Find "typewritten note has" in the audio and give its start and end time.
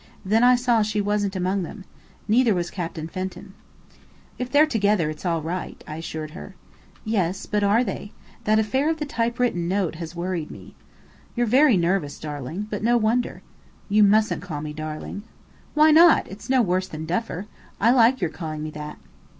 9.05-10.15